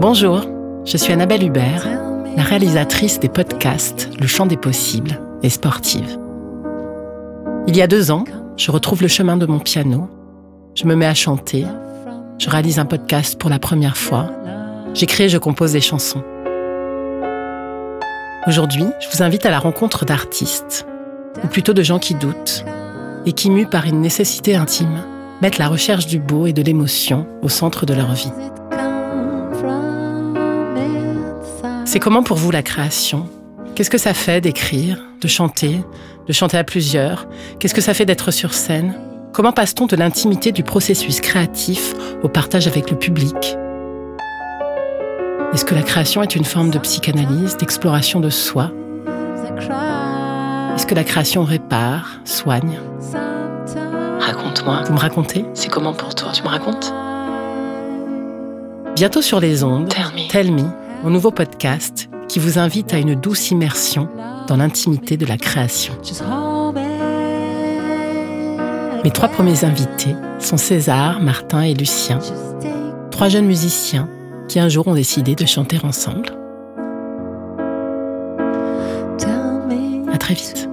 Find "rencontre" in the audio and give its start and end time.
19.58-20.06